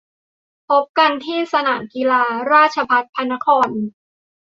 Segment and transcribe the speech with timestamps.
[0.69, 3.69] พบกันที่สนามกีฬา ราชภัฏพระนคร!